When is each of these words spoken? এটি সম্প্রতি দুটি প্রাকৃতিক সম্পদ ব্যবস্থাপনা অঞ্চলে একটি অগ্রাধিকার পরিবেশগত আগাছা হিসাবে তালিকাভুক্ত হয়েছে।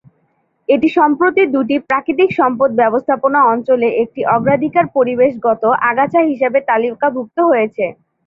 এটি 0.69 0.87
সম্প্রতি 0.97 1.41
দুটি 1.55 1.75
প্রাকৃতিক 1.89 2.29
সম্পদ 2.39 2.69
ব্যবস্থাপনা 2.81 3.39
অঞ্চলে 3.51 3.87
একটি 4.03 4.21
অগ্রাধিকার 4.35 4.85
পরিবেশগত 4.97 5.61
আগাছা 5.89 6.19
হিসাবে 6.29 6.59
তালিকাভুক্ত 6.69 7.37
হয়েছে। 7.49 7.85